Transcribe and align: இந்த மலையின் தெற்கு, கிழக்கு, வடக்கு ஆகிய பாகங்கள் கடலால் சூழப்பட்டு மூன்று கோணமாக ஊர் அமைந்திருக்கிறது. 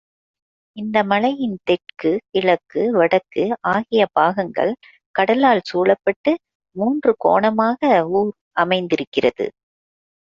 இந்த 0.77 0.97
மலையின் 1.03 1.57
தெற்கு, 1.63 2.11
கிழக்கு, 2.31 2.83
வடக்கு 2.91 3.43
ஆகிய 3.73 4.05
பாகங்கள் 4.13 4.71
கடலால் 5.15 5.61
சூழப்பட்டு 5.63 6.33
மூன்று 6.75 7.13
கோணமாக 7.17 7.91
ஊர் 8.13 8.33
அமைந்திருக்கிறது. 8.57 9.47